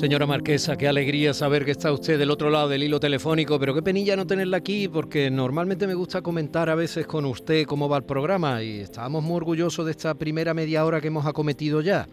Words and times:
Señora 0.00 0.24
Marquesa, 0.24 0.78
qué 0.78 0.88
alegría 0.88 1.34
saber 1.34 1.66
que 1.66 1.72
está 1.72 1.92
usted 1.92 2.18
del 2.18 2.30
otro 2.30 2.48
lado 2.48 2.70
del 2.70 2.82
hilo 2.82 2.98
telefónico, 2.98 3.60
pero 3.60 3.74
qué 3.74 3.82
penilla 3.82 4.16
no 4.16 4.26
tenerla 4.26 4.56
aquí, 4.56 4.88
porque 4.88 5.30
normalmente 5.30 5.86
me 5.86 5.92
gusta 5.92 6.22
comentar 6.22 6.70
a 6.70 6.74
veces 6.74 7.06
con 7.06 7.26
usted 7.26 7.66
cómo 7.66 7.86
va 7.86 7.98
el 7.98 8.04
programa 8.04 8.62
y 8.62 8.80
estábamos 8.80 9.22
muy 9.22 9.36
orgullosos 9.36 9.84
de 9.84 9.90
esta 9.90 10.14
primera 10.14 10.54
media 10.54 10.86
hora 10.86 11.02
que 11.02 11.08
hemos 11.08 11.26
acometido 11.26 11.82
ya. 11.82 12.06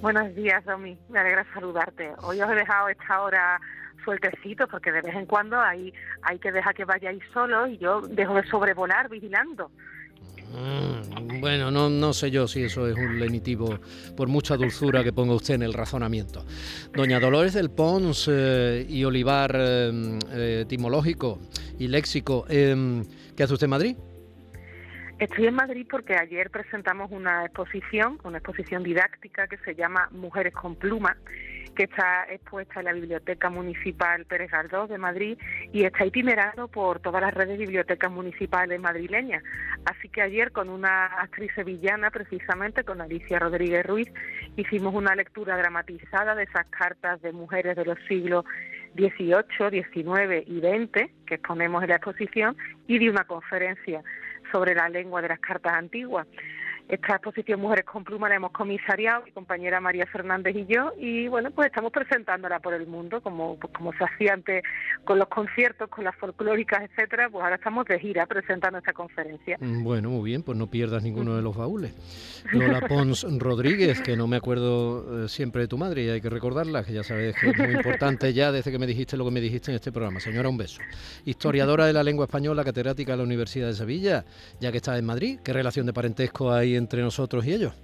Buenos 0.00 0.32
días, 0.36 0.64
Domi. 0.64 0.96
Me 1.08 1.18
alegra 1.18 1.44
saludarte. 1.52 2.12
Hoy 2.22 2.40
os 2.40 2.48
he 2.48 2.54
dejado 2.54 2.88
esta 2.90 3.22
hora 3.22 3.60
sueltecito 4.04 4.68
porque 4.68 4.92
de 4.92 5.02
vez 5.02 5.16
en 5.16 5.26
cuando 5.26 5.60
hay, 5.60 5.92
hay 6.22 6.38
que 6.38 6.52
dejar 6.52 6.76
que 6.76 6.84
vayáis 6.84 7.24
solos 7.34 7.70
y 7.70 7.78
yo 7.78 8.02
dejo 8.02 8.34
de 8.34 8.46
sobrevolar 8.46 9.08
vigilando. 9.08 9.72
Mm, 10.52 11.40
bueno, 11.40 11.70
no, 11.70 11.90
no 11.90 12.12
sé 12.12 12.30
yo 12.30 12.48
si 12.48 12.62
eso 12.62 12.88
es 12.88 12.96
un 12.96 13.18
lenitivo, 13.18 13.78
por 14.16 14.28
mucha 14.28 14.56
dulzura 14.56 15.04
que 15.04 15.12
ponga 15.12 15.34
usted 15.34 15.54
en 15.54 15.62
el 15.62 15.74
razonamiento. 15.74 16.44
Doña 16.92 17.20
Dolores 17.20 17.54
del 17.54 17.70
Pons 17.70 18.28
eh, 18.32 18.86
y 18.88 19.04
Olivar 19.04 19.54
eh, 19.54 20.18
eh, 20.32 20.60
etimológico 20.62 21.38
y 21.78 21.88
léxico, 21.88 22.46
em, 22.48 23.04
¿qué 23.36 23.42
hace 23.42 23.54
usted 23.54 23.66
en 23.66 23.70
Madrid? 23.70 23.96
Estoy 25.18 25.46
en 25.46 25.54
Madrid 25.54 25.86
porque 25.90 26.14
ayer 26.14 26.48
presentamos 26.48 27.10
una 27.10 27.44
exposición, 27.44 28.18
una 28.22 28.38
exposición 28.38 28.84
didáctica 28.84 29.48
que 29.48 29.58
se 29.58 29.74
llama 29.74 30.08
Mujeres 30.12 30.54
con 30.54 30.76
Pluma 30.76 31.16
que 31.78 31.84
está 31.84 32.26
expuesta 32.28 32.80
en 32.80 32.86
la 32.86 32.92
Biblioteca 32.92 33.50
Municipal 33.50 34.24
Pérez 34.24 34.50
Galdós 34.50 34.88
de 34.88 34.98
Madrid 34.98 35.38
y 35.72 35.84
está 35.84 36.04
itinerando 36.04 36.66
por 36.66 36.98
todas 36.98 37.22
las 37.22 37.32
redes 37.32 37.56
de 37.56 37.66
bibliotecas 37.66 38.10
municipales 38.10 38.80
madrileñas. 38.80 39.44
Así 39.84 40.08
que 40.08 40.20
ayer 40.20 40.50
con 40.50 40.70
una 40.70 41.06
actriz 41.06 41.52
sevillana, 41.54 42.10
precisamente 42.10 42.82
con 42.82 43.00
Alicia 43.00 43.38
Rodríguez 43.38 43.86
Ruiz, 43.86 44.12
hicimos 44.56 44.92
una 44.92 45.14
lectura 45.14 45.56
dramatizada 45.56 46.34
de 46.34 46.42
esas 46.42 46.66
cartas 46.66 47.22
de 47.22 47.30
mujeres 47.30 47.76
de 47.76 47.84
los 47.84 47.98
siglos 48.08 48.44
XVIII, 48.96 49.70
XIX 49.70 50.48
y 50.48 50.58
XX 50.58 51.12
que 51.26 51.36
exponemos 51.36 51.84
en 51.84 51.90
la 51.90 51.96
exposición 51.96 52.56
y 52.88 52.98
de 52.98 53.08
una 53.08 53.22
conferencia 53.22 54.02
sobre 54.50 54.74
la 54.74 54.88
lengua 54.88 55.22
de 55.22 55.28
las 55.28 55.38
cartas 55.38 55.74
antiguas. 55.74 56.26
Esta 56.88 57.16
exposición 57.16 57.60
Mujeres 57.60 57.84
con 57.84 58.02
Pluma 58.02 58.30
la 58.30 58.36
hemos 58.36 58.50
comisariado 58.50 59.22
mi 59.24 59.30
compañera 59.32 59.78
María 59.78 60.06
Fernández 60.06 60.56
y 60.56 60.64
yo 60.64 60.92
y 60.98 61.28
bueno, 61.28 61.50
pues 61.50 61.66
estamos 61.66 61.92
presentándola 61.92 62.60
por 62.60 62.72
el 62.72 62.86
mundo 62.86 63.20
como, 63.20 63.58
pues 63.58 63.70
como 63.74 63.92
se 63.92 64.04
hacía 64.04 64.32
antes 64.32 64.62
con 65.04 65.18
los 65.18 65.28
conciertos, 65.28 65.90
con 65.90 66.04
las 66.04 66.16
folclóricas, 66.16 66.88
etcétera, 66.88 67.28
pues 67.28 67.44
ahora 67.44 67.56
estamos 67.56 67.84
de 67.84 67.98
gira 67.98 68.24
presentando 68.24 68.78
esta 68.78 68.94
conferencia. 68.94 69.58
Mm, 69.60 69.84
bueno, 69.84 70.08
muy 70.08 70.30
bien, 70.30 70.42
pues 70.42 70.56
no 70.56 70.68
pierdas 70.68 71.02
ninguno 71.02 71.36
de 71.36 71.42
los 71.42 71.54
baúles. 71.54 71.92
Lola 72.52 72.80
Pons 72.80 73.26
Rodríguez, 73.38 74.00
que 74.00 74.16
no 74.16 74.26
me 74.26 74.38
acuerdo 74.38 75.24
eh, 75.24 75.28
siempre 75.28 75.62
de 75.62 75.68
tu 75.68 75.76
madre 75.76 76.04
y 76.04 76.08
hay 76.08 76.22
que 76.22 76.30
recordarla, 76.30 76.84
que 76.84 76.94
ya 76.94 77.02
sabes 77.02 77.36
que 77.38 77.50
es 77.50 77.58
muy 77.58 77.74
importante 77.74 78.32
ya 78.32 78.50
desde 78.50 78.72
que 78.72 78.78
me 78.78 78.86
dijiste 78.86 79.18
lo 79.18 79.26
que 79.26 79.30
me 79.30 79.42
dijiste 79.42 79.70
en 79.70 79.74
este 79.74 79.92
programa. 79.92 80.20
Señora, 80.20 80.48
un 80.48 80.56
beso. 80.56 80.80
Historiadora 81.26 81.84
de 81.84 81.92
la 81.92 82.02
lengua 82.02 82.24
española, 82.24 82.64
catedrática 82.64 83.12
de 83.12 83.18
la 83.18 83.24
Universidad 83.24 83.66
de 83.66 83.74
Sevilla, 83.74 84.24
ya 84.58 84.70
que 84.70 84.78
estás 84.78 84.98
en 84.98 85.04
Madrid, 85.04 85.40
¿qué 85.44 85.52
relación 85.52 85.84
de 85.84 85.92
parentesco 85.92 86.50
hay 86.50 86.77
entre 86.78 87.02
nosotros 87.02 87.44
y 87.46 87.52
ellos? 87.52 87.74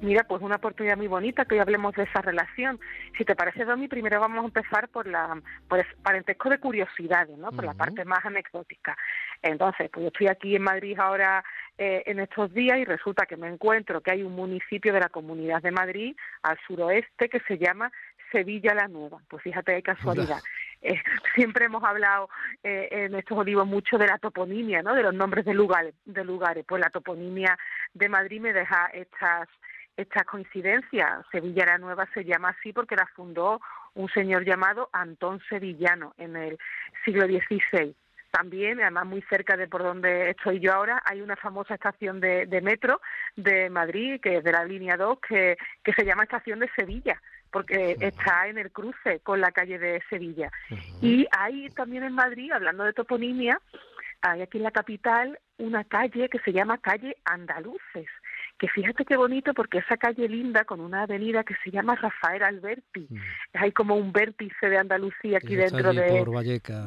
Mira, 0.00 0.22
pues 0.24 0.42
una 0.42 0.56
oportunidad 0.56 0.96
muy 0.96 1.08
bonita 1.08 1.44
que 1.44 1.54
hoy 1.54 1.60
hablemos 1.60 1.92
de 1.94 2.04
esa 2.04 2.22
relación. 2.22 2.78
Si 3.16 3.24
te 3.24 3.34
parece, 3.34 3.64
Domi, 3.64 3.88
primero 3.88 4.20
vamos 4.20 4.44
a 4.44 4.46
empezar 4.46 4.88
por 4.88 5.08
la 5.08 5.40
por 5.68 5.80
el 5.80 5.86
parentesco 6.02 6.48
de 6.48 6.58
curiosidades, 6.58 7.36
¿no? 7.36 7.50
Por 7.50 7.64
la 7.64 7.74
parte 7.74 8.04
más 8.04 8.24
anecdótica. 8.24 8.96
Entonces, 9.42 9.90
pues 9.92 10.04
yo 10.04 10.08
estoy 10.08 10.28
aquí 10.28 10.54
en 10.54 10.62
Madrid 10.62 10.98
ahora 11.00 11.44
eh, 11.76 12.04
en 12.06 12.20
estos 12.20 12.54
días 12.54 12.78
y 12.78 12.84
resulta 12.84 13.26
que 13.26 13.36
me 13.36 13.48
encuentro 13.48 14.00
que 14.00 14.12
hay 14.12 14.22
un 14.22 14.34
municipio 14.34 14.92
de 14.92 15.00
la 15.00 15.08
Comunidad 15.08 15.62
de 15.62 15.72
Madrid 15.72 16.16
al 16.42 16.58
suroeste 16.66 17.28
que 17.28 17.40
se 17.40 17.58
llama 17.58 17.90
Sevilla 18.30 18.74
la 18.74 18.88
Nueva. 18.88 19.20
Pues 19.28 19.42
fíjate 19.42 19.74
qué 19.74 19.82
casualidad. 19.82 20.40
Eh, 20.80 20.94
siempre 21.34 21.64
hemos 21.64 21.82
hablado 21.82 22.28
eh, 22.62 22.88
en 22.92 23.14
estos 23.16 23.36
olivos 23.36 23.66
mucho 23.66 23.98
de 23.98 24.06
la 24.06 24.16
toponimia, 24.18 24.80
¿no? 24.80 24.94
De 24.94 25.02
los 25.02 25.12
nombres 25.12 25.44
de 25.44 25.52
lugares, 25.52 25.92
de 26.04 26.24
lugares. 26.24 26.64
Pues 26.68 26.80
la 26.80 26.88
toponimia 26.88 27.58
de 27.94 28.08
Madrid 28.08 28.40
me 28.40 28.52
deja 28.52 28.86
estas 28.92 29.48
estas 29.96 30.24
coincidencias. 30.26 31.26
Sevilla 31.32 31.66
la 31.66 31.78
Nueva 31.78 32.08
se 32.14 32.24
llama 32.24 32.50
así 32.50 32.72
porque 32.72 32.94
la 32.94 33.06
fundó 33.16 33.60
un 33.94 34.08
señor 34.10 34.44
llamado 34.44 34.88
Antón 34.92 35.40
Sevillano 35.48 36.14
en 36.18 36.36
el 36.36 36.58
siglo 37.04 37.26
XVI. 37.26 37.94
También, 38.30 38.80
además 38.80 39.06
muy 39.06 39.22
cerca 39.22 39.56
de 39.56 39.66
por 39.66 39.82
donde 39.82 40.30
estoy 40.30 40.60
yo 40.60 40.72
ahora, 40.72 41.02
hay 41.04 41.20
una 41.20 41.34
famosa 41.34 41.74
estación 41.74 42.20
de, 42.20 42.46
de 42.46 42.60
metro 42.60 43.00
de 43.34 43.70
Madrid, 43.70 44.20
que 44.22 44.36
es 44.36 44.44
de 44.44 44.52
la 44.52 44.64
línea 44.64 44.96
2, 44.96 45.18
que, 45.26 45.56
que 45.82 45.92
se 45.94 46.04
llama 46.04 46.24
Estación 46.24 46.60
de 46.60 46.70
Sevilla 46.76 47.20
porque 47.50 47.96
está 48.00 48.46
en 48.46 48.58
el 48.58 48.70
cruce 48.70 49.20
con 49.20 49.40
la 49.40 49.52
calle 49.52 49.78
de 49.78 50.02
Sevilla. 50.10 50.50
Y 51.00 51.26
hay 51.30 51.70
también 51.70 52.04
en 52.04 52.12
Madrid, 52.12 52.52
hablando 52.52 52.84
de 52.84 52.92
toponimia, 52.92 53.58
hay 54.22 54.42
aquí 54.42 54.58
en 54.58 54.64
la 54.64 54.70
capital 54.70 55.38
una 55.58 55.84
calle 55.84 56.28
que 56.28 56.38
se 56.40 56.52
llama 56.52 56.78
Calle 56.78 57.16
Andaluces 57.24 58.08
que 58.58 58.68
fíjate 58.68 59.04
qué 59.04 59.16
bonito 59.16 59.54
porque 59.54 59.78
esa 59.78 59.96
calle 59.96 60.28
linda 60.28 60.64
con 60.64 60.80
una 60.80 61.02
avenida 61.02 61.44
que 61.44 61.54
se 61.62 61.70
llama 61.70 61.94
Rafael 61.94 62.42
Alberti, 62.42 63.06
mm. 63.08 63.16
hay 63.54 63.72
como 63.72 63.94
un 63.94 64.12
vértice 64.12 64.68
de 64.68 64.76
Andalucía 64.76 65.38
aquí 65.38 65.54
dentro 65.54 65.92
de, 65.94 66.24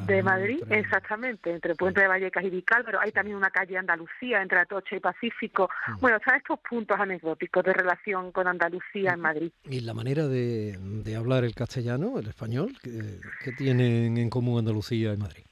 de 0.06 0.22
Madrid, 0.22 0.62
exactamente, 0.68 1.50
entre 1.50 1.74
Puente 1.74 2.02
de 2.02 2.08
Vallecas 2.08 2.44
y 2.44 2.50
Vical, 2.50 2.84
pero 2.84 3.00
hay 3.00 3.10
también 3.10 3.36
una 3.36 3.50
calle 3.50 3.78
Andalucía 3.78 4.42
entre 4.42 4.60
Atocha 4.60 4.96
y 4.96 5.00
Pacífico. 5.00 5.70
Mm. 5.88 6.00
Bueno, 6.00 6.18
están 6.18 6.36
estos 6.36 6.58
puntos 6.60 7.00
anecdóticos 7.00 7.64
de 7.64 7.72
relación 7.72 8.32
con 8.32 8.46
Andalucía 8.46 9.12
en 9.14 9.20
Madrid. 9.20 9.52
¿Y 9.64 9.80
la 9.80 9.94
manera 9.94 10.28
de, 10.28 10.76
hablar 11.16 11.44
el 11.44 11.54
castellano, 11.54 12.18
el 12.18 12.26
español, 12.26 12.76
qué 12.82 13.52
tienen 13.52 14.18
en 14.18 14.28
común 14.28 14.58
Andalucía 14.58 15.14
y 15.14 15.16
Madrid? 15.16 15.44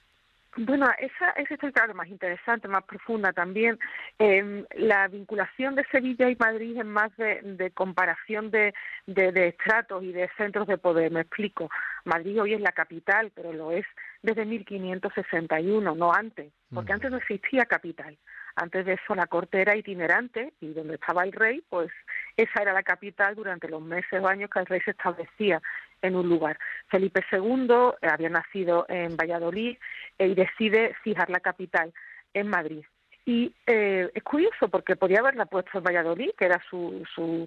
Bueno, 0.57 0.89
esa, 0.99 1.31
esa 1.31 1.55
es 1.55 1.73
claro, 1.73 1.95
más 1.95 2.09
interesante, 2.09 2.67
más 2.67 2.83
profunda 2.83 3.33
también. 3.33 3.79
Eh, 4.19 4.65
la 4.77 5.07
vinculación 5.07 5.77
de 5.77 5.85
Sevilla 5.93 6.29
y 6.29 6.37
Madrid 6.37 6.77
es 6.77 6.85
más 6.85 7.17
de, 7.17 7.71
comparación 7.73 8.51
de, 8.51 8.75
de, 9.07 9.49
estratos 9.49 10.03
y 10.03 10.13
de 10.13 10.29
centros 10.37 10.67
de 10.67 10.77
poder. 10.77 11.13
Me 11.13 11.21
explico. 11.21 11.71
Madrid 12.05 12.41
hoy 12.43 12.55
es 12.55 12.61
la 12.61 12.73
capital, 12.73 13.31
pero 13.35 13.53
lo 13.53 13.71
es 13.71 13.87
desde 14.23 14.45
1561, 14.45 15.95
no 15.95 16.13
antes, 16.13 16.53
porque 16.75 16.93
antes 16.93 17.11
no 17.11 17.19
existía 17.19 17.65
capital. 17.67 18.19
Antes 18.57 18.85
de 18.85 18.95
eso 18.95 19.15
la 19.15 19.27
corte 19.27 19.61
era 19.61 19.77
itinerante 19.77 20.53
y 20.61 20.73
donde 20.73 20.95
estaba 20.95 21.23
el 21.23 21.33
rey, 21.33 21.63
pues 21.69 21.91
esa 22.37 22.63
era 22.63 22.73
la 22.73 22.83
capital 22.83 23.35
durante 23.35 23.69
los 23.69 23.83
meses 23.83 24.21
o 24.21 24.27
años 24.27 24.51
que 24.51 24.61
el 24.61 24.67
rey 24.67 24.81
se 24.81 24.93
establecía 24.93 25.61
en 26.03 26.17
un 26.17 26.29
lugar. 26.29 26.59
Felipe 26.89 27.25
II 27.31 27.69
eh, 28.01 28.09
había 28.11 28.29
nacido 28.29 28.87
en 28.89 29.17
Valladolid 29.17 29.77
eh, 30.19 30.27
y 30.29 30.35
decide 30.35 30.95
fijar 31.03 31.31
la 31.31 31.41
capital 31.41 31.93
en 32.35 32.49
Madrid. 32.49 32.85
Y 33.27 33.55
eh, 33.67 34.11
es 34.15 34.23
curioso 34.23 34.69
porque 34.69 34.97
podía 34.97 35.21
haberla 35.21 35.47
puesto 35.47 35.79
en 35.79 35.85
Valladolid, 35.85 36.31
que 36.39 36.47
era 36.47 36.61
su, 36.69 37.05
su, 37.15 37.47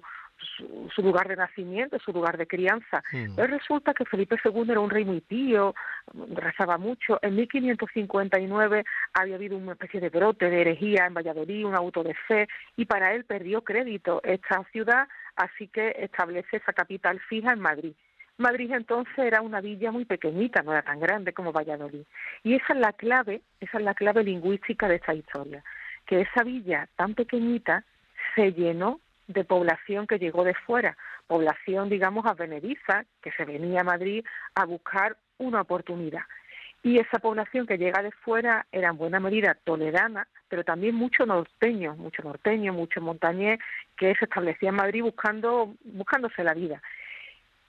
su, 0.94 1.02
lugar 1.02 1.28
de 1.28 1.36
nacimiento, 1.36 1.98
su 1.98 2.12
lugar 2.12 2.36
de 2.36 2.46
crianza. 2.46 3.02
Mm. 3.12 3.36
Pero 3.36 3.48
resulta 3.48 3.94
que 3.94 4.04
Felipe 4.04 4.36
II 4.44 4.64
era 4.68 4.80
un 4.80 4.90
rey 4.90 5.04
muy 5.04 5.20
pío, 5.20 5.74
rezaba 6.34 6.78
mucho. 6.78 7.18
En 7.22 7.36
1559 7.36 8.84
había 9.14 9.34
habido 9.34 9.56
una 9.56 9.72
especie 9.72 10.00
de 10.00 10.10
brote 10.10 10.50
de 10.50 10.60
herejía 10.60 11.06
en 11.06 11.14
Valladolid, 11.14 11.64
un 11.64 11.74
auto 11.74 12.02
de 12.02 12.14
fe, 12.14 12.48
y 12.76 12.84
para 12.84 13.14
él 13.14 13.24
perdió 13.24 13.62
crédito 13.62 14.20
esta 14.24 14.64
ciudad, 14.72 15.08
así 15.36 15.68
que 15.68 15.94
establece 15.98 16.56
esa 16.56 16.72
capital 16.72 17.20
fija 17.20 17.52
en 17.52 17.60
Madrid. 17.60 17.94
Madrid 18.36 18.72
entonces 18.72 19.16
era 19.16 19.42
una 19.42 19.60
villa 19.60 19.92
muy 19.92 20.04
pequeñita, 20.04 20.62
no 20.62 20.72
era 20.72 20.82
tan 20.82 20.98
grande 20.98 21.32
como 21.32 21.52
Valladolid. 21.52 22.04
Y 22.42 22.54
esa 22.54 22.72
es 22.72 22.80
la 22.80 22.92
clave, 22.92 23.42
esa 23.60 23.78
es 23.78 23.84
la 23.84 23.94
clave 23.94 24.24
lingüística 24.24 24.88
de 24.88 24.96
esta 24.96 25.14
historia, 25.14 25.62
que 26.04 26.22
esa 26.22 26.42
villa 26.42 26.88
tan 26.96 27.14
pequeñita 27.14 27.84
se 28.34 28.52
llenó 28.52 29.00
de 29.26 29.44
población 29.44 30.06
que 30.06 30.18
llegó 30.18 30.44
de 30.44 30.54
fuera, 30.54 30.96
población, 31.26 31.88
digamos, 31.88 32.26
advenediza, 32.26 33.04
que 33.22 33.32
se 33.32 33.44
venía 33.44 33.80
a 33.80 33.84
Madrid 33.84 34.24
a 34.54 34.64
buscar 34.64 35.16
una 35.38 35.62
oportunidad. 35.62 36.22
Y 36.82 36.98
esa 36.98 37.18
población 37.18 37.66
que 37.66 37.78
llega 37.78 38.02
de 38.02 38.10
fuera 38.10 38.66
era 38.70 38.90
en 38.90 38.98
buena 38.98 39.18
medida 39.18 39.56
toledana, 39.64 40.28
pero 40.48 40.64
también 40.64 40.94
mucho 40.94 41.24
norteño, 41.24 41.96
mucho 41.96 42.22
norteño, 42.22 42.74
mucho 42.74 43.00
montañés 43.00 43.58
que 43.96 44.14
se 44.16 44.26
establecía 44.26 44.68
en 44.68 44.74
Madrid 44.74 45.02
buscando, 45.02 45.74
buscándose 45.82 46.44
la 46.44 46.52
vida. 46.52 46.82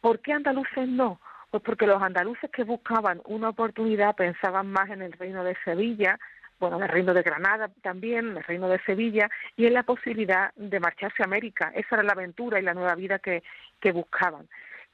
¿Por 0.01 0.19
qué 0.19 0.33
andaluces 0.33 0.89
no? 0.89 1.21
Pues 1.49 1.63
porque 1.63 1.87
los 1.87 2.01
andaluces 2.01 2.51
que 2.51 2.65
buscaban 2.65 3.21
una 3.23 3.49
oportunidad 3.49 4.15
pensaban 4.15 4.67
más 4.67 4.89
en 4.89 5.01
el 5.01 5.13
reino 5.13 5.45
de 5.45 5.55
Sevilla, 5.63 6.19
bueno, 6.59 6.77
en 6.77 6.83
el 6.83 6.89
reino 6.89 7.13
de 7.13 7.21
Granada 7.21 7.69
también, 7.81 8.29
en 8.29 8.37
el 8.37 8.43
reino 8.43 8.67
de 8.67 8.79
Sevilla, 8.85 9.29
y 9.55 9.65
en 9.65 9.73
la 9.73 9.83
posibilidad 9.83 10.53
de 10.55 10.79
marcharse 10.79 11.21
a 11.21 11.25
América. 11.25 11.71
Esa 11.75 11.95
era 11.95 12.03
la 12.03 12.13
aventura 12.13 12.59
y 12.59 12.63
la 12.63 12.73
nueva 12.73 12.95
vida 12.95 13.19
que, 13.19 13.43
que 13.79 13.91
buscaban. 13.91 14.47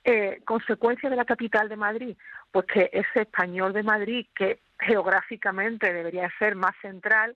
Eh, 0.04 0.42
consecuencia 0.46 1.10
de 1.10 1.16
la 1.16 1.26
capital 1.26 1.70
de 1.70 1.76
Madrid, 1.76 2.18
pues 2.52 2.66
que 2.66 2.90
ese 2.92 3.22
español 3.22 3.72
de 3.72 3.84
Madrid, 3.84 4.26
que 4.36 4.60
geográficamente 4.80 5.94
debería 5.94 6.28
ser 6.40 6.56
más 6.56 6.74
central, 6.82 7.36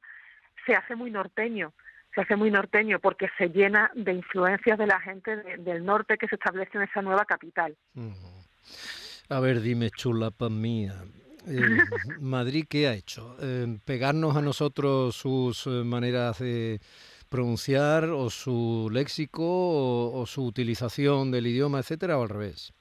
se 0.65 0.73
hace 0.73 0.95
muy 0.95 1.11
norteño, 1.11 1.73
se 2.15 2.21
hace 2.21 2.35
muy 2.35 2.49
norteño 2.49 2.99
porque 2.99 3.29
se 3.37 3.49
llena 3.49 3.91
de 3.93 4.13
influencias 4.13 4.79
de 4.79 4.87
la 4.87 4.99
gente 4.99 5.35
del 5.59 5.85
norte 5.85 6.17
que 6.17 6.27
se 6.27 6.35
establece 6.35 6.77
en 6.77 6.85
esa 6.85 7.03
nueva 7.03 7.25
capital. 7.25 7.77
A 9.29 9.39
ver, 9.39 9.61
dime, 9.61 9.91
chulapa 9.91 10.49
mía, 10.49 10.93
eh, 11.47 11.77
Madrid, 12.19 12.65
¿qué 12.69 12.87
ha 12.87 12.93
hecho? 12.93 13.35
Eh, 13.41 13.77
¿Pegarnos 13.85 14.35
a 14.35 14.41
nosotros 14.41 15.15
sus 15.15 15.67
eh, 15.67 15.69
maneras 15.83 16.39
de 16.39 16.79
pronunciar 17.29 18.05
o 18.05 18.29
su 18.29 18.89
léxico 18.91 19.43
o, 19.43 20.25
su 20.25 20.45
utilización 20.45 21.31
del 21.31 21.47
idioma, 21.47 21.79
etcétera, 21.79 22.17
o 22.17 22.23
al 22.23 22.29
revés? 22.29 22.73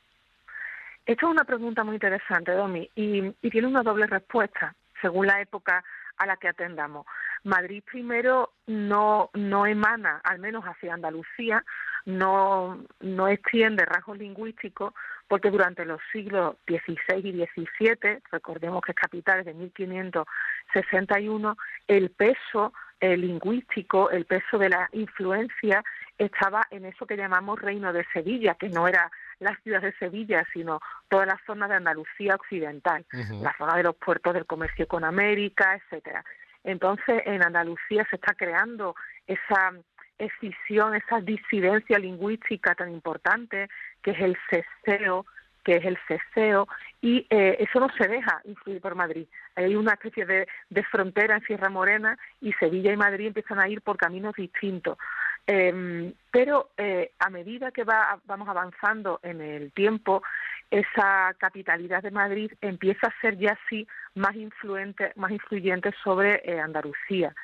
Esta 1.06 1.26
es 1.26 1.32
una 1.32 1.44
pregunta 1.44 1.84
muy 1.84 1.94
interesante, 1.94 2.52
Domi, 2.52 2.88
y, 2.94 3.30
tiene 3.50 3.66
una 3.66 3.82
doble 3.82 4.06
respuesta 4.06 4.74
según 5.00 5.26
la 5.26 5.40
época 5.40 5.84
a 6.16 6.26
la 6.26 6.36
que 6.36 6.48
atendamos. 6.48 7.06
Madrid 7.44 7.82
primero 7.84 8.54
no, 8.66 9.30
no 9.34 9.66
emana, 9.66 10.20
al 10.24 10.38
menos 10.38 10.64
hacia 10.64 10.94
Andalucía, 10.94 11.62
no, 12.04 12.84
no 13.00 13.28
extiende 13.28 13.84
rasgos 13.84 14.18
lingüísticos 14.18 14.94
porque 15.28 15.50
durante 15.50 15.84
los 15.86 16.00
siglos 16.12 16.56
XVI 16.66 17.28
y 17.28 17.32
XVII, 17.32 18.20
recordemos 18.30 18.82
que 18.82 18.92
es 18.92 18.96
capital 18.96 19.42
de 19.44 19.54
1561, 19.54 21.56
el 21.88 22.10
peso 22.10 22.72
lingüístico, 23.00 24.10
el 24.10 24.24
peso 24.24 24.58
de 24.58 24.70
la 24.70 24.88
influencia 24.92 25.82
estaba 26.16 26.66
en 26.70 26.86
eso 26.86 27.06
que 27.06 27.16
llamamos 27.16 27.60
Reino 27.60 27.92
de 27.92 28.06
Sevilla, 28.12 28.54
que 28.54 28.68
no 28.68 28.88
era 28.88 29.10
la 29.40 29.56
ciudad 29.62 29.82
de 29.82 29.92
Sevilla, 29.94 30.46
sino 30.52 30.80
toda 31.08 31.26
la 31.26 31.40
zona 31.46 31.66
de 31.68 31.74
Andalucía 31.74 32.36
occidental, 32.36 33.04
la 33.42 33.54
zona 33.58 33.76
de 33.76 33.82
los 33.82 33.96
puertos 33.96 34.32
del 34.32 34.46
comercio 34.46 34.86
con 34.86 35.04
América, 35.04 35.74
etcétera. 35.74 36.24
Entonces, 36.64 37.22
en 37.26 37.42
Andalucía 37.42 38.06
se 38.10 38.16
está 38.16 38.34
creando 38.34 38.96
esa 39.26 39.72
escisión, 40.18 40.94
esa 40.94 41.20
disidencia 41.20 41.98
lingüística 41.98 42.74
tan 42.74 42.90
importante 42.90 43.68
que 44.02 44.12
es 44.12 44.20
el 44.20 44.36
ceseo, 44.48 45.26
que 45.64 45.76
es 45.76 45.84
el 45.84 45.98
ceseo, 46.06 46.68
y 47.00 47.26
eh, 47.30 47.56
eso 47.58 47.80
no 47.80 47.88
se 47.96 48.06
deja 48.06 48.40
influir 48.44 48.80
por 48.80 48.94
Madrid. 48.94 49.26
Hay 49.56 49.74
una 49.74 49.94
especie 49.94 50.26
de, 50.26 50.46
frontera 50.90 51.36
en 51.36 51.44
Sierra 51.44 51.70
Morena 51.70 52.16
y 52.40 52.52
Sevilla 52.54 52.92
y 52.92 52.96
Madrid 52.96 53.28
empiezan 53.28 53.60
a 53.60 53.68
ir 53.68 53.80
por 53.80 53.96
caminos 53.96 54.34
distintos. 54.34 54.98
Em, 55.46 56.12
pero 56.30 56.70
eh, 56.76 57.12
a 57.18 57.28
medida 57.28 57.70
que 57.70 57.84
va, 57.84 58.18
vamos 58.24 58.48
avanzando 58.48 59.20
en 59.22 59.40
el 59.40 59.72
tiempo, 59.72 60.22
esa 60.70 61.34
capitalidad 61.38 62.02
de 62.02 62.10
Madrid 62.10 62.52
empieza 62.60 63.08
a 63.08 63.20
ser 63.20 63.38
ya 63.38 63.58
sí 63.68 63.86
más 64.14 64.34
influente, 64.36 65.12
más 65.16 65.30
influyente 65.30 65.92
sobre 66.02 66.42
eh, 66.44 66.60
Andalucía 66.60 67.34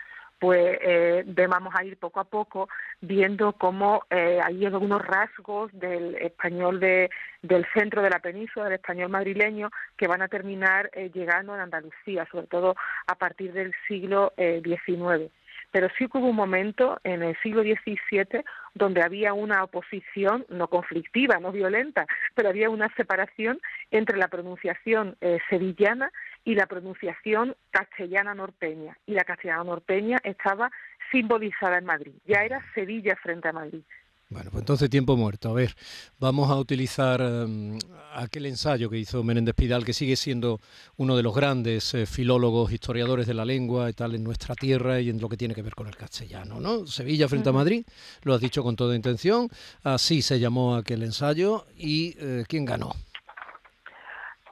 pues 0.40 0.78
eh, 0.80 1.24
vamos 1.48 1.74
a 1.76 1.84
ir 1.84 1.98
poco 1.98 2.18
a 2.18 2.24
poco 2.24 2.68
viendo 3.02 3.52
cómo 3.52 4.04
eh, 4.08 4.40
hay 4.42 4.64
algunos 4.64 5.06
rasgos 5.06 5.70
del 5.74 6.16
español 6.16 6.80
de, 6.80 7.10
del 7.42 7.66
centro 7.74 8.00
de 8.00 8.08
la 8.08 8.20
península, 8.20 8.64
del 8.64 8.74
español 8.74 9.10
madrileño, 9.10 9.70
que 9.98 10.08
van 10.08 10.22
a 10.22 10.28
terminar 10.28 10.90
eh, 10.94 11.10
llegando 11.12 11.54
en 11.54 11.60
Andalucía, 11.60 12.26
sobre 12.32 12.46
todo 12.46 12.74
a 13.06 13.14
partir 13.16 13.52
del 13.52 13.74
siglo 13.86 14.32
XIX. 14.36 15.30
Pero 15.72 15.88
sí 15.98 16.08
que 16.08 16.18
hubo 16.18 16.28
un 16.28 16.36
momento 16.36 16.98
en 17.04 17.22
el 17.22 17.36
siglo 17.42 17.62
XVII 17.62 18.42
donde 18.74 19.02
había 19.02 19.34
una 19.34 19.62
oposición, 19.62 20.46
no 20.48 20.68
conflictiva, 20.68 21.38
no 21.38 21.52
violenta, 21.52 22.06
pero 22.34 22.48
había 22.48 22.70
una 22.70 22.88
separación 22.96 23.60
entre 23.90 24.16
la 24.16 24.28
pronunciación 24.28 25.16
sevillana 25.48 26.10
y 26.44 26.54
la 26.54 26.66
pronunciación 26.66 27.56
castellana 27.70 28.34
norteña. 28.34 28.96
Y 29.06 29.12
la 29.12 29.24
castellana 29.24 29.64
norteña 29.64 30.18
estaba 30.24 30.70
simbolizada 31.10 31.78
en 31.78 31.84
Madrid. 31.84 32.12
Ya 32.26 32.42
era 32.42 32.64
Sevilla 32.74 33.16
frente 33.16 33.48
a 33.48 33.52
Madrid. 33.52 33.82
Bueno, 34.30 34.48
pues 34.52 34.62
entonces 34.62 34.88
tiempo 34.88 35.16
muerto. 35.16 35.50
A 35.50 35.54
ver, 35.54 35.74
vamos 36.20 36.48
a 36.50 36.56
utilizar 36.56 37.20
em, 37.20 37.76
aquel 38.14 38.46
ensayo 38.46 38.88
que 38.88 38.96
hizo 38.96 39.24
Menéndez 39.24 39.56
Pidal, 39.56 39.84
que 39.84 39.92
sigue 39.92 40.14
siendo 40.14 40.60
uno 40.96 41.16
de 41.16 41.24
los 41.24 41.34
grandes 41.34 41.94
eh, 41.94 42.06
filólogos, 42.06 42.72
historiadores 42.72 43.26
de 43.26 43.34
la 43.34 43.44
lengua 43.44 43.90
y 43.90 43.92
tal 43.92 44.14
en 44.14 44.22
nuestra 44.22 44.54
tierra 44.54 45.00
y 45.00 45.10
en 45.10 45.20
lo 45.20 45.28
que 45.28 45.36
tiene 45.36 45.52
que 45.52 45.62
ver 45.62 45.74
con 45.74 45.88
el 45.88 45.96
castellano, 45.96 46.60
¿no? 46.60 46.86
Sevilla 46.86 47.26
frente 47.26 47.48
a 47.48 47.52
Madrid, 47.52 47.84
lo 48.22 48.32
has 48.32 48.40
dicho 48.40 48.62
con 48.62 48.76
toda 48.76 48.94
intención, 48.94 49.48
así 49.82 50.22
se 50.22 50.38
llamó 50.38 50.76
aquel 50.76 51.02
ensayo 51.02 51.66
y 51.76 52.14
eh, 52.20 52.44
¿quién 52.46 52.64
ganó? 52.64 52.94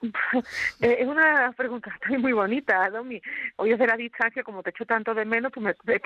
Eh, 0.81 0.99
es 1.01 1.09
una 1.09 1.53
pregunta 1.57 1.91
muy 2.19 2.33
bonita, 2.33 2.89
Domi. 2.91 3.21
Hoy 3.57 3.73
es 3.73 3.79
de 3.79 3.87
la 3.87 3.97
distancia, 3.97 4.45
como 4.45 4.63
te 4.63 4.71
echo 4.71 4.87
tanto 4.87 5.15
de 5.15 5.25
menos, 5.25 5.53
pues 5.53 5.77
me, 5.85 6.01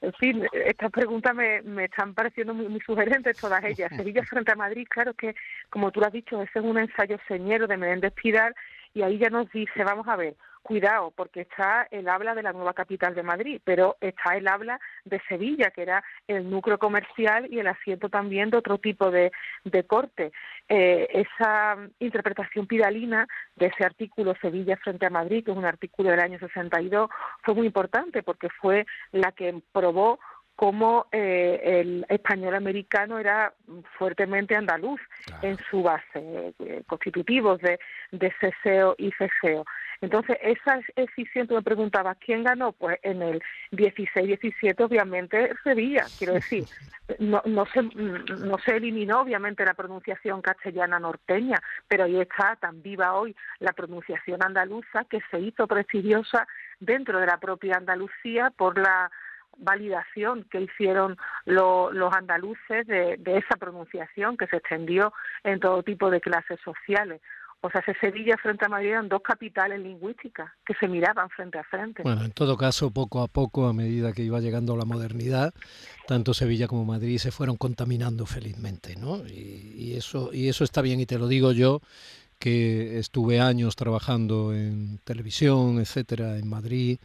en 0.00 0.12
fin, 0.14 0.46
estas 0.52 0.92
preguntas 0.92 1.34
me, 1.34 1.60
me 1.62 1.86
están 1.86 2.14
pareciendo 2.14 2.54
muy, 2.54 2.80
sugerentes 2.80 3.36
todas 3.38 3.64
ellas. 3.64 3.90
Sevilla 3.96 4.22
frente 4.22 4.52
a 4.52 4.56
Madrid, 4.56 4.86
claro 4.88 5.14
que, 5.14 5.34
como 5.70 5.90
tú 5.90 6.00
lo 6.00 6.06
has 6.06 6.12
dicho, 6.12 6.40
ese 6.40 6.58
es 6.58 6.64
un 6.64 6.78
ensayo 6.78 7.18
señero 7.26 7.66
de 7.66 7.76
Menéndez 7.76 8.12
Pidal 8.12 8.54
y 8.94 9.02
ahí 9.02 9.18
ya 9.18 9.30
nos 9.30 9.50
dice, 9.50 9.84
vamos 9.84 10.06
a 10.06 10.16
ver, 10.16 10.36
cuidado, 10.62 11.10
porque 11.10 11.42
está 11.42 11.86
el 11.90 12.08
habla 12.08 12.34
de 12.34 12.42
la 12.42 12.52
nueva 12.52 12.72
capital 12.72 13.14
de 13.14 13.22
Madrid, 13.22 13.60
pero 13.64 13.96
está 14.00 14.36
el 14.36 14.48
habla 14.48 14.80
de 15.04 15.20
Sevilla, 15.28 15.70
que 15.70 15.82
era 15.82 16.02
el 16.26 16.48
núcleo 16.48 16.78
comercial 16.78 17.48
y 17.50 17.58
el 17.58 17.66
asiento 17.66 18.08
también 18.08 18.50
de 18.50 18.58
otro 18.58 18.78
tipo 18.78 19.10
de, 19.10 19.32
de 19.64 19.84
corte. 19.84 20.32
Eh, 20.68 21.08
esa 21.12 21.76
interpretación 21.98 22.66
pidalina 22.66 23.26
de 23.56 23.66
ese 23.66 23.84
artículo 23.84 24.34
Sevilla 24.40 24.76
frente 24.76 25.06
a 25.06 25.10
Madrid, 25.10 25.44
que 25.44 25.50
es 25.50 25.56
un 25.56 25.64
artículo 25.64 26.10
del 26.10 26.20
año 26.20 26.38
62, 26.38 27.10
fue 27.42 27.54
muy 27.54 27.66
importante 27.66 28.22
porque 28.22 28.48
fue 28.48 28.86
la 29.10 29.32
que 29.32 29.60
probó 29.72 30.18
cómo 30.56 31.06
eh, 31.10 31.80
el 31.80 32.06
español 32.08 32.54
americano 32.54 33.18
era 33.18 33.52
fuertemente 33.98 34.54
andaluz 34.54 35.00
en 35.42 35.58
su 35.70 35.82
base, 35.82 36.54
eh, 36.58 36.82
constitutivos 36.86 37.60
de, 37.60 37.80
de 38.12 38.32
ceseo 38.40 38.94
y 38.98 39.10
ceseo. 39.12 39.64
Entonces, 40.02 40.36
esa 40.42 40.80
decisión, 40.96 41.46
me 41.48 41.62
preguntabas, 41.62 42.18
¿quién 42.18 42.42
ganó? 42.42 42.72
Pues 42.72 42.98
en 43.02 43.22
el 43.22 43.42
16-17, 43.70 44.84
obviamente, 44.84 45.54
Sevilla, 45.64 46.04
quiero 46.18 46.34
decir. 46.34 46.64
No, 47.18 47.42
no, 47.44 47.66
se, 47.66 47.82
no 47.82 48.58
se 48.58 48.76
eliminó, 48.76 49.20
obviamente, 49.20 49.64
la 49.64 49.74
pronunciación 49.74 50.40
castellana 50.40 50.98
norteña, 50.98 51.60
pero 51.88 52.04
ahí 52.04 52.20
está 52.20 52.56
tan 52.56 52.82
viva 52.82 53.14
hoy 53.14 53.34
la 53.58 53.72
pronunciación 53.72 54.42
andaluza 54.42 55.04
que 55.10 55.20
se 55.30 55.40
hizo 55.40 55.66
prestigiosa 55.66 56.46
dentro 56.80 57.20
de 57.20 57.26
la 57.26 57.38
propia 57.38 57.76
Andalucía 57.76 58.50
por 58.50 58.78
la 58.78 59.10
validación 59.58 60.44
que 60.44 60.62
hicieron 60.62 61.16
los 61.44 62.14
andaluces 62.14 62.86
de, 62.86 63.18
esa 63.24 63.56
pronunciación 63.56 64.36
que 64.36 64.46
se 64.46 64.56
extendió 64.56 65.12
en 65.44 65.60
todo 65.60 65.82
tipo 65.82 66.10
de 66.10 66.20
clases 66.20 66.58
sociales. 66.60 67.20
O 67.64 67.70
sea, 67.70 67.80
Sevilla 68.00 68.36
frente 68.36 68.64
a 68.64 68.68
Madrid 68.68 68.88
eran 68.88 69.08
dos 69.08 69.22
capitales 69.22 69.78
lingüísticas 69.78 70.50
que 70.66 70.74
se 70.74 70.88
miraban 70.88 71.30
frente 71.30 71.58
a 71.58 71.64
frente. 71.64 72.02
Bueno, 72.02 72.24
en 72.24 72.32
todo 72.32 72.56
caso, 72.56 72.90
poco 72.90 73.22
a 73.22 73.28
poco, 73.28 73.68
a 73.68 73.72
medida 73.72 74.12
que 74.12 74.22
iba 74.22 74.40
llegando 74.40 74.76
la 74.76 74.84
modernidad, 74.84 75.54
tanto 76.08 76.34
Sevilla 76.34 76.66
como 76.66 76.84
Madrid 76.84 77.18
se 77.18 77.30
fueron 77.30 77.56
contaminando 77.56 78.26
felizmente, 78.26 78.96
¿no? 78.96 79.24
Y, 79.28 79.74
y 79.76 79.94
eso, 79.96 80.30
y 80.32 80.48
eso 80.48 80.64
está 80.64 80.82
bien, 80.82 80.98
y 80.98 81.06
te 81.06 81.18
lo 81.18 81.28
digo 81.28 81.52
yo, 81.52 81.80
que 82.40 82.98
estuve 82.98 83.40
años 83.40 83.76
trabajando 83.76 84.52
en 84.52 84.98
televisión, 85.04 85.78
etcétera, 85.78 86.38
en 86.38 86.48
Madrid 86.48 86.98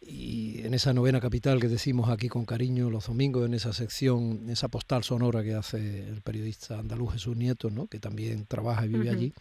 y 0.00 0.62
en 0.64 0.72
esa 0.72 0.94
novena 0.94 1.20
capital 1.20 1.60
que 1.60 1.68
decimos 1.68 2.08
aquí 2.08 2.28
con 2.28 2.46
cariño 2.46 2.88
los 2.88 3.06
domingos, 3.06 3.44
en 3.44 3.52
esa 3.52 3.74
sección, 3.74 4.48
esa 4.48 4.68
postal 4.68 5.04
sonora 5.04 5.42
que 5.42 5.52
hace 5.52 6.08
el 6.08 6.22
periodista 6.22 6.78
andaluz 6.78 7.12
Jesús 7.12 7.36
Nieto, 7.36 7.68
¿no? 7.68 7.88
que 7.88 8.00
también 8.00 8.46
trabaja 8.46 8.86
y 8.86 8.88
vive 8.88 9.10
allí. 9.10 9.34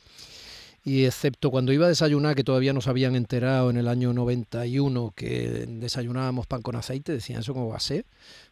Y 0.84 1.06
excepto 1.06 1.52
cuando 1.52 1.74
iba 1.74 1.86
a 1.86 1.90
desayunar, 1.90 2.36
que 2.36 2.44
todavía 2.44 2.74
nos 2.74 2.88
habían 2.88 3.16
enterado 3.16 3.70
en 3.70 3.78
el 3.78 3.88
año 3.88 4.14
91 4.14 5.14
que 5.16 5.66
desayunábamos 5.68 6.48
pan 6.48 6.62
con 6.62 6.76
aceite, 6.76 7.12
decían 7.12 7.42
eso 7.42 7.54
como 7.54 7.70
va 7.70 7.78
a 7.78 7.82
ser, 7.82 8.06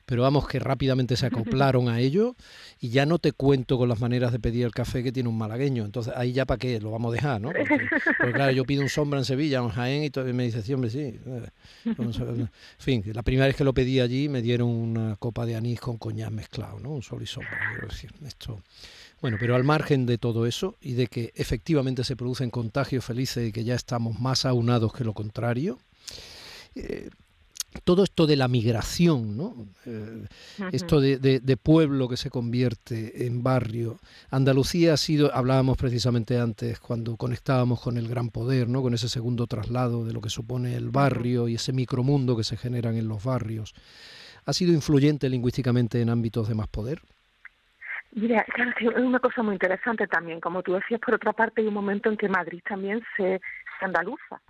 pero 0.05 0.21
vamos 0.21 0.47
que 0.47 0.59
rápidamente 0.59 1.17
se 1.17 1.25
acoplaron 1.25 1.89
a 1.89 1.99
ello 1.99 2.35
y 2.79 2.89
ya 2.89 3.05
no 3.05 3.19
te 3.19 3.33
cuento 3.33 3.77
con 3.77 3.89
las 3.89 3.99
maneras 3.99 4.31
de 4.31 4.39
pedir 4.39 4.65
el 4.65 4.71
café 4.71 5.03
que 5.03 5.11
tiene 5.11 5.27
un 5.27 5.37
malagueño, 5.37 5.83
entonces 5.83 6.13
ahí 6.15 6.31
ya 6.31 6.45
para 6.45 6.57
qué, 6.57 6.79
lo 6.79 6.91
vamos 6.91 7.11
a 7.11 7.15
dejar, 7.15 7.41
¿no? 7.41 7.51
Porque, 7.51 8.33
claro, 8.33 8.51
yo 8.51 8.63
pido 8.63 8.81
un 8.81 8.89
sombra 8.89 9.19
en 9.19 9.25
Sevilla, 9.25 9.61
un 9.61 9.69
Jaén 9.69 10.03
y 10.03 10.09
todavía 10.09 10.33
me 10.33 10.43
dice, 10.43 10.61
sí, 10.61 10.73
hombre, 10.73 10.89
sí. 10.89 11.19
En 11.85 12.49
fin, 12.77 13.03
la 13.13 13.23
primera 13.23 13.47
vez 13.47 13.55
que 13.55 13.63
lo 13.63 13.73
pedí 13.73 13.99
allí 13.99 14.29
me 14.29 14.41
dieron 14.41 14.69
una 14.69 15.17
copa 15.17 15.45
de 15.45 15.55
anís 15.55 15.81
con 15.81 15.97
coñac 15.97 16.31
mezclado, 16.31 16.79
¿no? 16.79 16.91
Un 16.91 17.01
sol 17.01 17.21
y 17.21 17.25
sombra, 17.25 17.57
quiero 17.71 17.87
decir, 17.87 18.11
esto... 18.25 18.61
Bueno, 19.21 19.37
pero 19.39 19.55
al 19.55 19.63
margen 19.63 20.05
de 20.05 20.17
todo 20.17 20.45
eso 20.45 20.75
y 20.81 20.93
de 20.93 21.07
que 21.07 21.31
efectivamente 21.35 22.03
se 22.03 22.15
producen 22.15 22.51
contagios 22.51 23.03
felices 23.03 23.49
y 23.49 23.51
que 23.51 23.63
ya 23.63 23.75
estamos 23.75 24.19
más 24.19 24.45
aunados 24.45 24.93
que 24.93 25.03
lo 25.03 25.13
contrario, 25.13 25.79
eh, 26.75 27.09
todo 27.83 28.03
esto 28.03 28.27
de 28.27 28.35
la 28.35 28.47
migración, 28.47 29.37
¿no? 29.37 29.55
Eh, 29.85 30.25
esto 30.71 30.99
de, 30.99 31.57
pueblo 31.61 32.07
que 32.07 32.17
se 32.17 32.29
convierte 32.29 33.25
en 33.25 33.43
barrio. 33.43 33.99
Andalucía 34.29 34.93
ha 34.93 34.97
sido, 34.97 35.33
hablábamos 35.33 35.77
precisamente 35.77 36.39
antes 36.39 36.79
cuando 36.79 37.15
conectábamos 37.17 37.81
con 37.81 37.97
el 37.97 38.07
gran 38.07 38.29
poder, 38.29 38.69
¿no? 38.69 38.81
con 38.81 38.93
ese 38.93 39.09
segundo 39.09 39.47
traslado 39.47 40.05
de 40.05 40.13
lo 40.13 40.21
que 40.21 40.29
supone 40.29 40.75
el 40.75 40.89
barrio 40.89 41.47
y 41.47 41.55
ese 41.55 41.73
micromundo 41.73 42.37
que 42.37 42.43
se 42.43 42.57
generan 42.57 42.95
en 42.95 43.07
los 43.07 43.23
barrios. 43.23 43.73
¿Ha 44.45 44.53
sido 44.53 44.73
influyente 44.73 45.29
lingüísticamente 45.29 46.01
en 46.01 46.09
ámbitos 46.09 46.47
de 46.47 46.55
más 46.55 46.67
poder? 46.67 47.01
Mira, 48.11 48.43
claro, 48.45 48.71
es 48.79 48.97
una 48.97 49.19
cosa 49.19 49.43
muy 49.43 49.53
interesante 49.53 50.07
también. 50.07 50.39
Como 50.39 50.63
tú 50.63 50.73
decías, 50.73 50.99
por 50.99 51.15
otra 51.15 51.33
parte, 51.33 51.61
hay 51.61 51.67
un 51.67 51.73
momento 51.73 52.09
en 52.09 52.17
que 52.17 52.29
Madrid 52.29 52.61
también 52.67 53.03
se, 53.15 53.39
andaluza. 53.81 54.41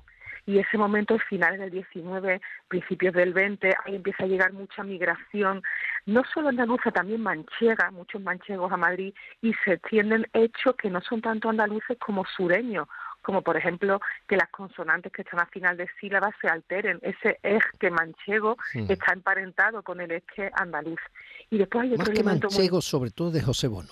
Y 0.46 0.60
ese 0.60 0.78
momento 0.78 1.16
es 1.16 1.24
finales 1.24 1.60
del 1.60 1.72
19, 1.72 2.40
principios 2.70 3.14
del 3.14 3.34
20, 3.34 3.76
ahí 3.84 3.96
empieza 3.96 4.24
a 4.24 4.28
llegar 4.28 4.54
mucha 4.54 4.82
migración, 4.82 5.62
no 6.06 6.24
solo 6.34 6.48
andaluza, 6.48 6.90
también 6.92 7.22
manchega, 7.22 7.92
muchos 7.92 8.22
manchegos 8.22 8.72
a 8.72 8.78
Madrid, 8.78 9.14
y 9.42 9.54
se 9.66 9.74
extienden 9.74 10.26
hechos 10.32 10.78
que 10.78 10.90
no 10.90 11.02
son 11.02 11.20
tanto 11.20 11.50
andaluces 11.50 11.98
como 12.00 12.24
sureños 12.26 12.88
como 13.28 13.42
por 13.42 13.58
ejemplo 13.58 14.00
que 14.26 14.38
las 14.38 14.48
consonantes 14.48 15.12
que 15.12 15.22
están 15.22 15.42
al 15.42 15.50
final 15.50 15.76
de 15.76 15.90
sílabas 16.00 16.34
se 16.40 16.48
alteren. 16.48 16.98
Ese 17.02 17.38
que 17.78 17.92
manchego 17.92 18.56
está 18.74 19.12
emparentado 19.12 19.84
con 19.84 20.00
el 20.00 20.24
que 20.34 20.50
andaluz. 20.54 21.02
Y 21.50 21.58
después 21.58 21.84
hay 21.84 21.94
otro 21.96 22.06
Más 22.06 22.18
que 22.18 22.24
manchego, 22.24 22.82
sobre 22.82 23.12
todo 23.12 23.30
de 23.32 23.42
José 23.42 23.68
Bono. 23.68 23.92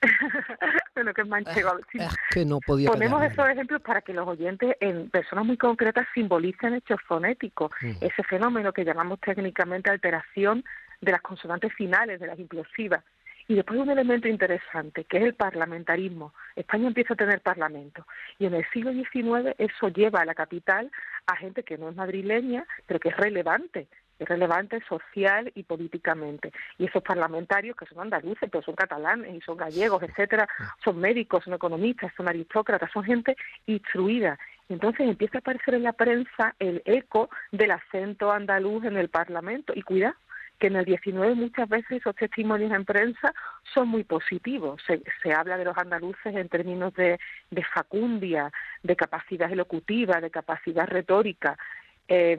bueno, 0.94 1.12
que 1.12 1.22
es 1.22 1.26
manchego. 1.26 1.76
Es, 1.92 2.16
que 2.30 2.44
no 2.44 2.60
podía 2.60 2.88
Ponemos 2.88 3.20
esos 3.24 3.48
ejemplos 3.48 3.82
para 3.82 4.00
que 4.00 4.12
los 4.12 4.28
oyentes, 4.28 4.76
en 4.78 5.10
personas 5.10 5.44
muy 5.44 5.56
concretas, 5.56 6.06
simbolicen 6.14 6.74
hechos 6.74 7.00
fonéticos. 7.08 7.72
Mm. 7.80 7.94
Ese 8.00 8.22
fenómeno 8.22 8.72
que 8.72 8.84
llamamos 8.84 9.18
técnicamente 9.18 9.90
alteración 9.90 10.62
de 11.00 11.10
las 11.10 11.20
consonantes 11.20 11.74
finales, 11.74 12.20
de 12.20 12.28
las 12.28 12.38
implosivas. 12.38 13.02
Y 13.48 13.54
después 13.54 13.80
un 13.80 13.90
elemento 13.90 14.28
interesante, 14.28 15.04
que 15.04 15.18
es 15.18 15.24
el 15.24 15.34
parlamentarismo. 15.34 16.32
España 16.56 16.88
empieza 16.88 17.14
a 17.14 17.16
tener 17.16 17.40
parlamento. 17.40 18.06
Y 18.38 18.46
en 18.46 18.54
el 18.54 18.64
siglo 18.72 18.92
XIX 18.92 19.54
eso 19.58 19.88
lleva 19.88 20.20
a 20.20 20.24
la 20.24 20.34
capital 20.34 20.90
a 21.26 21.36
gente 21.36 21.62
que 21.62 21.78
no 21.78 21.88
es 21.88 21.96
madrileña, 21.96 22.66
pero 22.86 23.00
que 23.00 23.10
es 23.10 23.16
relevante 23.16 23.88
es 24.22 24.28
relevante 24.28 24.80
social 24.88 25.50
y 25.54 25.64
políticamente. 25.64 26.52
Y 26.78 26.86
esos 26.86 27.02
parlamentarios, 27.02 27.76
que 27.76 27.86
son 27.86 28.00
andaluces, 28.00 28.48
pero 28.50 28.62
son 28.62 28.74
catalanes 28.74 29.34
y 29.34 29.40
son 29.40 29.56
gallegos, 29.56 30.02
etcétera, 30.02 30.48
son 30.84 30.98
médicos, 30.98 31.44
son 31.44 31.54
economistas, 31.54 32.12
son 32.16 32.28
aristócratas, 32.28 32.90
son 32.92 33.04
gente 33.04 33.36
instruida. 33.66 34.38
Entonces 34.68 35.06
empieza 35.06 35.38
a 35.38 35.40
aparecer 35.40 35.74
en 35.74 35.82
la 35.82 35.92
prensa 35.92 36.54
el 36.58 36.82
eco 36.84 37.28
del 37.50 37.72
acento 37.72 38.32
andaluz 38.32 38.84
en 38.84 38.96
el 38.96 39.08
Parlamento. 39.08 39.72
Y 39.74 39.82
cuida, 39.82 40.16
que 40.62 40.68
en 40.68 40.76
el 40.76 40.84
19 40.84 41.34
muchas 41.34 41.68
veces 41.68 41.90
esos 41.90 42.14
testimonios 42.14 42.70
en 42.70 42.84
prensa 42.84 43.34
son 43.74 43.88
muy 43.88 44.04
positivos. 44.04 44.80
Se, 44.86 45.02
se 45.20 45.32
habla 45.32 45.56
de 45.56 45.64
los 45.64 45.76
andaluces 45.76 46.36
en 46.36 46.48
términos 46.48 46.94
de, 46.94 47.18
de 47.50 47.64
facundia, 47.64 48.52
de 48.80 48.94
capacidad 48.94 49.50
elocutiva, 49.50 50.20
de 50.20 50.30
capacidad 50.30 50.86
retórica. 50.86 51.58
Eh, 52.06 52.38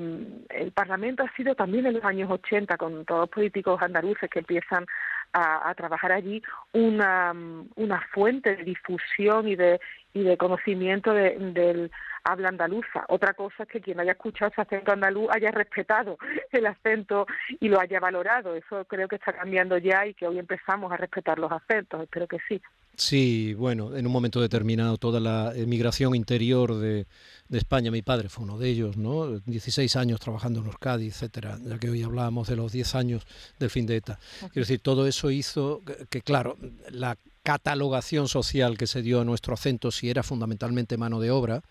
el 0.51 0.72
Parlamento 0.72 1.22
ha 1.24 1.36
sido 1.36 1.53
también 1.53 1.86
en 1.86 1.96
los 1.96 2.06
años 2.06 2.32
80, 2.32 2.77
con 2.77 3.03
todos 3.03 3.22
los 3.24 3.30
políticos 3.30 3.82
andaluces 3.82 4.30
que 4.30 4.39
empiezan 4.39 4.86
a, 5.33 5.73
trabajar 5.75 6.11
allí, 6.11 6.41
una, 6.73 7.33
una 7.75 8.01
fuente 8.13 8.55
de 8.55 8.63
difusión 8.63 9.47
y 9.47 9.55
de, 9.55 9.79
y 10.13 10.23
de 10.23 10.37
conocimiento 10.37 11.13
del 11.13 11.91
habla 12.23 12.49
andaluza. 12.49 13.03
Otra 13.09 13.33
cosa 13.33 13.63
es 13.63 13.69
que 13.69 13.81
quien 13.81 13.99
haya 13.99 14.13
escuchado 14.13 14.51
ese 14.51 14.61
acento 14.61 14.91
andaluz 14.91 15.27
haya 15.31 15.51
respetado 15.51 16.17
el 16.51 16.65
acento 16.65 17.27
y 17.59 17.67
lo 17.67 17.79
haya 17.79 17.99
valorado. 17.99 18.55
Eso 18.55 18.85
creo 18.85 19.07
que 19.07 19.15
está 19.15 19.33
cambiando 19.33 19.77
ya 19.77 20.05
y 20.05 20.13
que 20.13 20.27
hoy 20.27 20.39
empezamos 20.39 20.91
a 20.91 20.97
respetar 20.97 21.39
los 21.39 21.51
acentos. 21.51 22.01
Espero 22.01 22.27
que 22.27 22.39
sí. 22.47 22.61
Sí, 22.95 23.55
bueno, 23.55 23.95
en 23.95 24.05
un 24.05 24.12
momento 24.12 24.39
determinado 24.39 24.97
toda 24.97 25.19
la 25.19 25.51
emigración 25.55 26.13
interior 26.13 26.75
de, 26.75 27.07
de 27.50 27.57
España, 27.57 27.89
mi 27.89 28.03
padre 28.03 28.29
fue 28.29 28.43
uno 28.43 28.59
de 28.59 28.69
ellos, 28.69 28.97
¿no? 28.97 29.39
16 29.39 29.95
años 29.95 30.19
trabajando 30.19 30.59
en 30.59 30.67
Euskadi, 30.67 31.07
etcétera, 31.07 31.59
ya 31.65 31.79
que 31.79 31.89
hoy 31.89 32.03
hablábamos 32.03 32.47
de 32.47 32.55
los 32.55 32.71
10 32.71 32.95
años 32.95 33.23
del 33.57 33.71
fin 33.71 33.88
de 33.88 33.95
ETA. 33.95 34.19
Quiero 34.39 34.62
decir, 34.62 34.79
todo 34.79 35.07
eso 35.07 35.31
hizo 35.31 35.81
que 36.09 36.21
claro, 36.21 36.57
la 36.91 37.17
catalogación 37.41 38.27
social 38.27 38.77
que 38.77 38.88
se 38.88 39.01
dio 39.01 39.21
a 39.21 39.25
nuestro 39.25 39.55
acento, 39.55 39.91
si 39.91 40.09
era 40.09 40.21
fundamentalmente 40.21 40.97
mano 40.97 41.19
de 41.19 41.31
obra 41.31 41.63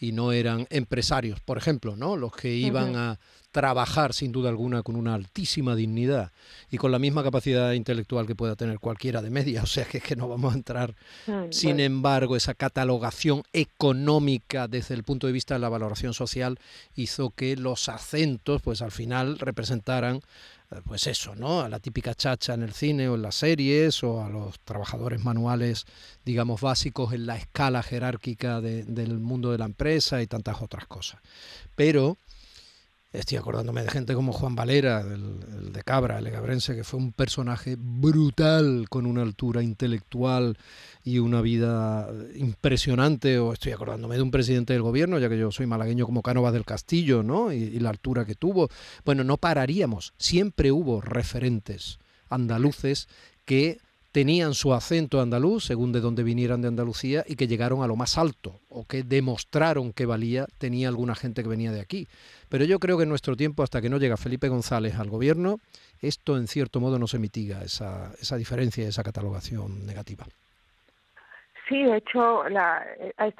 y 0.00 0.12
no 0.12 0.32
eran 0.32 0.66
empresarios, 0.70 1.40
por 1.40 1.58
ejemplo, 1.58 1.94
¿no? 1.94 2.16
los 2.16 2.32
que 2.32 2.54
iban 2.54 2.96
a 2.96 3.20
trabajar 3.52 4.14
sin 4.14 4.32
duda 4.32 4.48
alguna 4.48 4.82
con 4.82 4.96
una 4.96 5.14
altísima 5.14 5.74
dignidad 5.74 6.30
y 6.70 6.78
con 6.78 6.92
la 6.92 6.98
misma 6.98 7.22
capacidad 7.22 7.72
intelectual 7.72 8.26
que 8.26 8.34
pueda 8.34 8.56
tener 8.56 8.78
cualquiera 8.78 9.20
de 9.20 9.30
media, 9.30 9.62
o 9.62 9.66
sea 9.66 9.84
que, 9.84 9.98
es 9.98 10.04
que 10.04 10.16
no 10.16 10.28
vamos 10.28 10.54
a 10.54 10.56
entrar. 10.56 10.94
Mm, 11.26 11.50
sin 11.50 11.80
embargo, 11.80 12.34
esa 12.34 12.54
catalogación 12.54 13.42
económica 13.52 14.68
desde 14.68 14.94
el 14.94 15.04
punto 15.04 15.26
de 15.26 15.34
vista 15.34 15.54
de 15.54 15.60
la 15.60 15.68
valoración 15.68 16.14
social 16.14 16.58
hizo 16.94 17.30
que 17.30 17.56
los 17.56 17.88
acentos, 17.88 18.62
pues 18.62 18.80
al 18.80 18.92
final 18.92 19.38
representaran 19.38 20.22
pues 20.84 21.06
eso, 21.06 21.34
¿no? 21.34 21.60
A 21.62 21.68
la 21.68 21.80
típica 21.80 22.14
chacha 22.14 22.54
en 22.54 22.62
el 22.62 22.72
cine 22.72 23.08
o 23.08 23.16
en 23.16 23.22
las 23.22 23.34
series 23.34 24.04
o 24.04 24.22
a 24.22 24.28
los 24.28 24.60
trabajadores 24.60 25.24
manuales, 25.24 25.84
digamos, 26.24 26.60
básicos 26.60 27.12
en 27.12 27.26
la 27.26 27.36
escala 27.36 27.82
jerárquica 27.82 28.60
del 28.60 29.18
mundo 29.18 29.50
de 29.50 29.58
la 29.58 29.64
empresa 29.64 30.22
y 30.22 30.26
tantas 30.26 30.62
otras 30.62 30.86
cosas. 30.86 31.20
Pero 31.74 32.16
Estoy 33.12 33.38
acordándome 33.38 33.82
de 33.82 33.90
gente 33.90 34.14
como 34.14 34.32
Juan 34.32 34.54
Valera, 34.54 35.00
el, 35.00 35.72
de 35.72 35.82
Cabra, 35.82 36.18
el 36.18 36.24
legabrense, 36.24 36.76
que 36.76 36.84
fue 36.84 37.00
un 37.00 37.12
personaje 37.12 37.76
brutal, 37.76 38.86
con 38.88 39.04
una 39.04 39.22
altura 39.22 39.64
intelectual 39.64 40.56
y 41.02 41.18
una 41.18 41.40
vida 41.40 42.08
impresionante. 42.36 43.40
O 43.40 43.52
estoy 43.52 43.72
acordándome 43.72 44.14
de 44.14 44.22
un 44.22 44.30
presidente 44.30 44.74
del 44.74 44.82
gobierno, 44.82 45.18
ya 45.18 45.28
que 45.28 45.38
yo 45.38 45.50
soy 45.50 45.66
malagueño 45.66 46.06
como 46.06 46.22
Cánovas 46.22 46.52
del 46.52 46.64
Castillo, 46.64 47.24
¿no? 47.24 47.52
y 47.52 47.80
la 47.80 47.90
altura 47.90 48.24
que 48.24 48.36
tuvo. 48.36 48.68
Bueno, 49.04 49.24
no 49.24 49.38
pararíamos. 49.38 50.14
Siempre 50.16 50.70
hubo 50.70 51.00
referentes 51.00 51.98
andaluces 52.28 53.08
que 53.44 53.80
tenían 54.12 54.54
su 54.54 54.74
acento 54.74 55.20
andaluz, 55.20 55.64
según 55.64 55.92
de 55.92 56.00
donde 56.00 56.22
vinieran 56.22 56.62
de 56.62 56.68
Andalucía, 56.68 57.24
y 57.26 57.36
que 57.36 57.46
llegaron 57.46 57.82
a 57.82 57.86
lo 57.86 57.96
más 57.96 58.18
alto, 58.18 58.60
o 58.68 58.84
que 58.84 59.02
demostraron 59.02 59.92
que 59.92 60.06
valía, 60.06 60.46
tenía 60.58 60.88
alguna 60.88 61.14
gente 61.14 61.42
que 61.42 61.48
venía 61.48 61.72
de 61.72 61.80
aquí. 61.80 62.08
Pero 62.48 62.64
yo 62.64 62.78
creo 62.80 62.96
que 62.96 63.04
en 63.04 63.08
nuestro 63.08 63.36
tiempo, 63.36 63.62
hasta 63.62 63.80
que 63.80 63.88
no 63.88 63.98
llega 63.98 64.16
Felipe 64.16 64.48
González 64.48 64.96
al 64.96 65.10
gobierno, 65.10 65.58
esto 66.00 66.36
en 66.36 66.48
cierto 66.48 66.80
modo 66.80 66.98
no 66.98 67.06
se 67.06 67.18
mitiga, 67.18 67.62
esa, 67.62 68.12
esa 68.20 68.36
diferencia, 68.36 68.88
esa 68.88 69.02
catalogación 69.02 69.86
negativa. 69.86 70.26
Sí, 71.70 71.84
de 71.84 71.98
hecho, 71.98 72.48
la, 72.48 72.84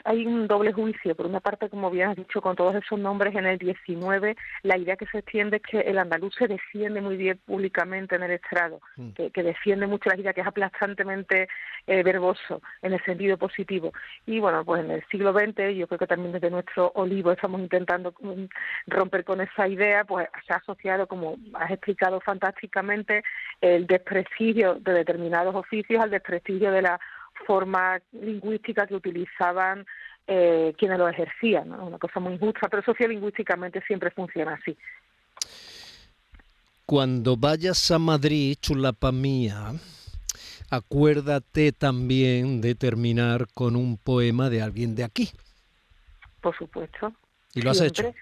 hay 0.05 0.25
un 0.25 0.47
doble 0.47 0.73
juicio. 0.73 1.17
Por 1.17 1.27
una 1.27 1.41
parte, 1.41 1.69
como 1.69 1.91
bien 1.91 2.11
has 2.11 2.17
dicho, 2.17 2.41
con 2.41 2.55
todos 2.55 2.77
esos 2.77 2.97
nombres 2.97 3.35
en 3.35 3.45
el 3.45 3.59
19, 3.59 4.37
la 4.63 4.79
idea 4.79 4.95
que 4.95 5.07
se 5.07 5.19
extiende 5.19 5.57
es 5.57 5.63
que 5.65 5.81
el 5.81 5.99
andaluz 5.99 6.33
se 6.37 6.47
defiende 6.47 7.01
muy 7.01 7.17
bien 7.17 7.41
públicamente 7.45 8.15
en 8.15 8.23
el 8.23 8.31
estrado, 8.31 8.81
mm. 8.95 9.11
que, 9.35 9.43
defiende 9.43 9.89
mucho 9.89 10.11
la 10.11 10.17
idea, 10.17 10.33
que 10.33 10.43
es 10.43 10.47
aplastantemente 10.47 11.49
eh, 11.89 12.05
verboso 12.05 12.63
en 12.83 12.93
el 12.93 13.05
sentido 13.05 13.37
positivo. 13.37 13.93
Y 14.27 14.39
bueno, 14.39 14.65
pues 14.65 14.85
en 14.85 14.93
el 14.93 15.05
siglo 15.11 15.33
XX, 15.33 15.75
yo 15.75 15.89
creo 15.89 15.99
que 15.99 16.07
también 16.07 16.31
desde 16.31 16.51
nuestro 16.51 16.93
olivo 16.95 17.33
estamos 17.33 17.61
intentando 17.61 18.15
mm, 18.21 18.45
romper 18.87 19.25
con 19.25 19.41
esa 19.41 19.67
idea, 19.67 20.05
pues 20.05 20.29
se 20.47 20.53
ha 20.53 20.59
asociado, 20.59 21.09
como 21.09 21.37
has 21.55 21.73
explicado 21.73 22.21
fantásticamente, 22.21 23.25
el 23.61 23.89
desprestigio 23.89 24.77
de 24.77 24.93
determinados 24.93 25.53
oficios 25.57 26.01
al 26.01 26.11
desprestigio 26.11 26.71
de 26.71 26.83
la 26.83 27.01
forma 27.47 28.01
lingüística 28.13 28.87
que 28.87 28.95
utilizaban 28.95 29.87
eh, 30.27 30.75
quienes 30.79 30.99
lo 30.99 31.09
ejercían, 31.09 31.73
una 31.73 31.99
cosa 31.99 32.21
muy 32.21 32.35
injusta, 32.35 32.69
pero 32.69 32.83
sociolingüísticamente 32.83 33.83
siempre 33.87 34.11
funciona 34.11 34.55
así. 34.55 34.77
Cuando 36.87 37.37
vayas 37.37 37.91
a 37.91 37.99
Madrid, 37.99 38.57
chulapa 38.61 39.13
mía, 39.13 39.73
acuérdate 40.71 41.73
también 41.73 42.61
de 42.61 42.75
terminar 42.75 43.47
con 43.55 43.77
un 43.77 43.97
poema 43.97 44.51
de 44.51 44.63
alguien 44.63 44.95
de 44.95 45.05
aquí. 45.05 45.31
Por 46.41 46.57
supuesto. 46.57 47.13
¿Y 47.55 47.63
lo 47.63 47.71
has 47.71 47.81
hecho? 47.81 48.13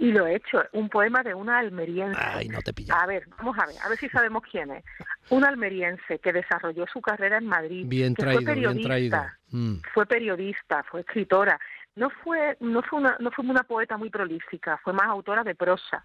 Y 0.00 0.12
lo 0.12 0.26
he 0.26 0.36
hecho, 0.36 0.62
un 0.72 0.88
poema 0.88 1.22
de 1.22 1.34
una 1.34 1.58
almeriense. 1.58 2.18
Ay, 2.18 2.48
no 2.48 2.62
te 2.62 2.72
A 2.90 3.06
ver, 3.06 3.28
vamos 3.36 3.54
a 3.58 3.66
ver, 3.66 3.76
a 3.84 3.88
ver 3.90 3.98
si 3.98 4.08
sabemos 4.08 4.42
quién 4.50 4.70
es. 4.70 4.82
Un 5.28 5.44
almeriense 5.44 6.18
que 6.20 6.32
desarrolló 6.32 6.86
su 6.90 7.02
carrera 7.02 7.36
en 7.36 7.44
Madrid. 7.44 7.84
Bien 7.86 8.14
traído, 8.14 8.54
bien 8.54 8.80
traído. 8.80 9.18
Mm. 9.50 9.74
Fue 9.92 10.06
periodista, 10.06 10.82
fue 10.84 11.00
escritora. 11.02 11.60
No 11.96 12.08
fue, 12.08 12.56
no 12.60 12.80
fue 12.82 12.98
una, 12.98 13.16
no 13.20 13.30
fue 13.30 13.44
una 13.44 13.62
poeta 13.64 13.98
muy 13.98 14.08
prolífica, 14.08 14.80
fue 14.82 14.94
más 14.94 15.06
autora 15.06 15.44
de 15.44 15.54
prosa. 15.54 16.02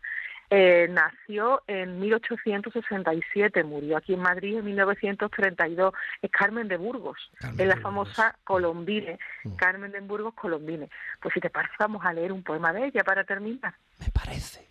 Eh, 0.50 0.88
nació 0.90 1.64
en 1.68 2.00
1867, 2.00 3.64
murió 3.64 3.98
aquí 3.98 4.14
en 4.14 4.20
Madrid 4.20 4.58
en 4.58 4.66
1932. 4.66 5.94
Es 6.22 6.32
Carmen 6.32 6.68
de 6.68 6.78
Burgos, 6.78 7.32
es 7.58 7.68
la 7.68 7.78
famosa 7.78 8.38
Colombine. 8.44 9.18
Mm. 9.44 9.56
Carmen 9.56 9.92
de 9.92 10.02
Burgos 10.02 10.34
Colombine. 10.36 10.90
Pues 11.22 11.34
si 11.34 11.40
te 11.40 11.50
parece, 11.50 11.74
vamos 11.80 12.06
a 12.06 12.14
leer 12.14 12.32
un 12.32 12.44
poema 12.44 12.72
de 12.74 12.86
ella 12.86 13.04
para 13.04 13.24
terminar. 13.24 13.74
Me 14.00 14.10
parece. 14.12 14.68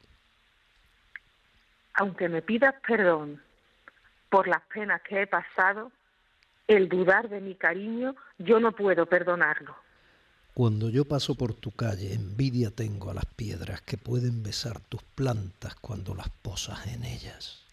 Aunque 1.95 2.29
me 2.29 2.43
pidas 2.43 2.75
perdón 2.87 3.43
por 4.29 4.49
las 4.49 4.63
penas 4.63 5.01
que 5.03 5.23
he 5.23 5.27
pasado, 5.27 5.93
el 6.67 6.89
dudar 6.89 7.29
de 7.29 7.41
mi 7.41 7.55
cariño, 7.55 8.17
yo 8.39 8.59
no 8.59 8.73
puedo 8.73 9.07
perdonarlo. 9.07 9.77
Cuando 10.55 10.89
yo 10.89 11.05
paso 11.05 11.35
por 11.35 11.53
tu 11.53 11.73
calle, 11.73 12.15
envidia 12.15 12.71
tengo 12.71 13.11
a 13.11 13.15
las 13.15 13.27
piedras 13.27 13.81
que 13.81 13.99
pueden 13.99 14.45
besar 14.45 14.79
tus 14.79 15.03
plantas 15.03 15.75
cuando 15.75 16.15
las 16.15 16.29
posas 16.29 16.87
en 16.87 17.03
ellas. 17.03 17.65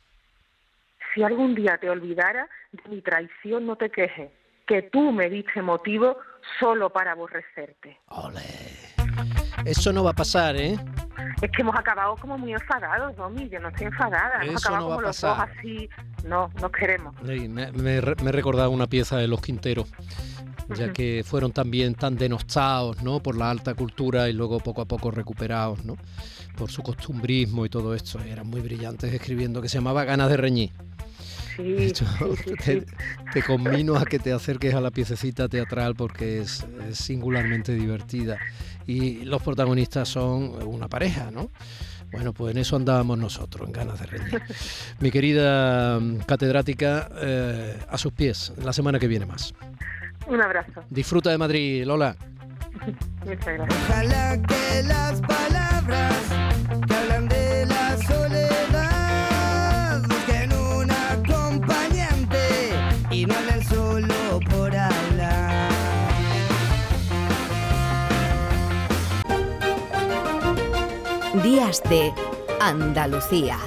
Si 1.14 1.22
algún 1.22 1.54
día 1.54 1.78
te 1.78 1.92
olvidara 1.92 2.50
de 2.72 2.90
mi 2.90 3.02
traición, 3.02 3.68
no 3.68 3.76
te 3.76 3.92
quejes, 3.92 4.32
que 4.66 4.82
tú 4.82 5.12
me 5.12 5.30
diste 5.30 5.62
motivo 5.62 6.18
solo 6.60 6.90
para 6.90 7.12
aborrecerte. 7.12 8.00
¡Ole! 8.08 8.42
Eso 9.64 9.94
no 9.94 10.04
va 10.04 10.12
a 10.12 10.16
pasar, 10.16 10.56
¿eh? 10.56 10.76
Es 11.40 11.52
que 11.52 11.62
hemos 11.62 11.78
acabado 11.78 12.16
como 12.16 12.36
muy 12.40 12.54
enfadados, 12.54 13.16
Domi. 13.16 13.48
Yo 13.48 13.60
no 13.60 13.70
estoy 13.70 13.88
enfadada. 13.88 14.44
hemos 14.44 14.66
acabado 14.66 14.88
como 14.88 15.02
los 15.02 15.22
dos 15.22 15.38
así. 15.38 15.88
No, 16.26 16.50
no 16.60 16.72
queremos. 16.72 17.14
me, 17.22 17.48
me, 17.48 17.98
he 17.98 18.32
recordado 18.32 18.72
una 18.72 18.88
pieza 18.88 19.18
de 19.18 19.28
Los 19.28 19.42
Quinteros 19.42 19.88
ya 20.78 20.94
que 20.94 21.24
fueron 21.26 21.52
también 21.52 21.96
tan 21.96 22.16
denostados 22.16 23.02
¿no? 23.04 23.22
por 23.22 23.36
la 23.36 23.50
alta 23.50 23.74
cultura 23.74 24.30
y 24.30 24.34
luego 24.34 24.60
poco 24.60 24.82
a 24.82 24.86
poco 24.86 25.12
recuperados 25.12 25.84
¿no? 25.86 25.98
por 26.58 26.72
su 26.72 26.82
costumbrismo 26.84 27.66
y 27.66 27.70
todo 27.70 27.96
esto. 27.96 28.20
Eran 28.20 28.48
muy 28.48 28.62
brillantes 28.62 29.14
escribiendo 29.14 29.62
que 29.62 29.70
se 29.70 29.78
llamaba 29.78 30.04
Ganas 30.04 30.30
de 30.30 30.38
reñir. 30.38 30.72
Sí, 31.58 31.92
te, 32.64 32.86
te, 33.34 33.44
conmino 33.44 33.96
a 33.98 34.06
que 34.06 34.20
te 34.20 34.32
acerques 34.32 34.74
a 34.74 34.82
la 34.82 34.90
piececita 34.90 35.50
teatral 35.50 35.96
porque 35.96 36.42
es, 36.42 36.66
singularmente 36.94 37.76
divertida 37.76 38.38
y 38.88 39.26
los 39.26 39.42
protagonistas 39.42 40.08
son 40.08 40.64
una 40.66 40.88
pareja, 40.88 41.30
¿no? 41.30 41.52
Bueno, 42.12 42.34
pues 42.34 42.52
en 42.54 42.62
eso 42.62 42.76
andábamos 42.76 43.18
nosotros, 43.18 43.68
en 43.68 43.74
ganas 43.74 44.00
de 44.00 44.06
reñir. 44.06 44.42
Mi 45.00 45.12
querida 45.12 46.00
mm, 46.00 46.20
catedrática, 46.20 47.10
eh, 47.22 47.80
a 47.88 47.98
sus 47.98 48.12
pies, 48.12 48.52
la 48.62 48.74
semana 48.74 49.00
que 49.00 49.08
viene 49.08 49.26
más. 49.26 49.54
Un 50.28 50.42
abrazo. 50.42 50.84
Disfruta 50.90 51.30
de 51.32 51.38
Madrid, 51.38 51.84
Lola. 51.86 52.16
Muchas 53.26 53.46
gracias. 53.46 53.90
Ojalá 53.90 54.42
que 54.42 54.84
las 54.84 55.22
palabras 55.22 56.16
que 56.88 56.94
hablan 56.94 57.28
de 57.28 57.66
la 57.66 57.98
soledad 57.98 59.22
busquen 60.08 60.54
un 60.54 60.92
acompañante 60.92 62.40
y 63.12 63.26
no 63.26 63.36
hablen 63.36 63.64
solo 63.66 64.40
por 64.50 64.76
hablar. 64.76 65.70
Días 71.44 71.82
de 71.90 72.14
Andalucía. 72.60 73.58